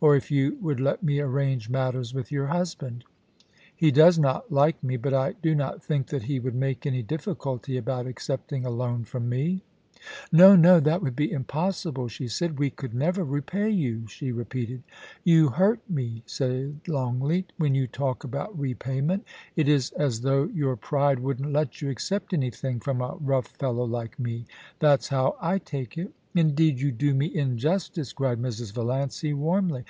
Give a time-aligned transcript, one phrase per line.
[0.00, 3.04] Or if you would let me arrange matters with your husband....
[3.74, 7.02] He does not like me, but I do not think that he would make any
[7.02, 9.62] difficulty about accepting a loan from me.'
[9.98, 14.30] * No, no; that would be impossible,' she said;* we could never repay you,' she
[14.30, 14.82] repeated.
[15.22, 19.24] *You hurt me,' said Longleat, 'when you talk about repayment
[19.56, 23.84] It is as though your pride wouldn't let you accept anything from a rough fellow
[23.84, 24.44] like me.
[24.80, 28.74] That's how I take it* * Indeed, you do me injustice,' cried Mrs.
[28.74, 29.84] Valiancy, warmly.